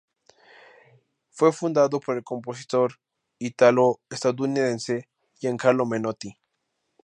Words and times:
Fue 1.29 1.53
fundado 1.53 1.99
por 1.99 2.17
el 2.17 2.23
compositor 2.23 2.93
italo-estadounidense 3.37 5.07
Gian 5.35 5.57
Carlo 5.57 5.85
Menotti. 5.85 6.39